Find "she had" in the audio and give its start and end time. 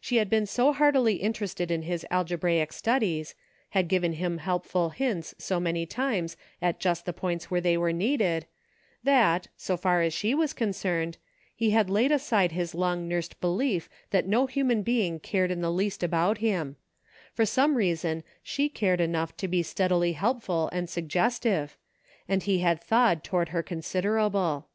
0.00-0.28